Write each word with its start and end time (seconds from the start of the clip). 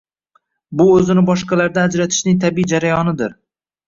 Bu 0.79 0.85
o‘zini 0.93 1.23
boshqalardan 1.27 1.89
ajratishning 1.91 2.39
tabiiy 2.47 2.67
jarayonidir. 2.73 3.37